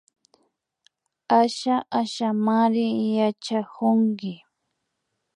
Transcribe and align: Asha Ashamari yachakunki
Asha 1.41 1.75
Ashamari 2.01 2.85
yachakunki 3.19 4.33